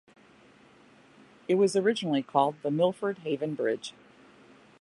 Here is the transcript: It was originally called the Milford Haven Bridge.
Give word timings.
It 1.47 1.53
was 1.59 1.75
originally 1.75 2.23
called 2.23 2.55
the 2.63 2.71
Milford 2.71 3.19
Haven 3.19 3.53
Bridge. 3.53 3.93